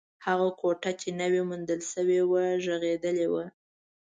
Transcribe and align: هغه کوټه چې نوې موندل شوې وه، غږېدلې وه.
هغه 0.25 0.49
کوټه 0.59 0.91
چې 1.01 1.07
نوې 1.21 1.41
موندل 1.49 1.81
شوې 1.91 2.21
وه، 2.29 2.43
غږېدلې 2.63 3.27
وه. 3.33 3.45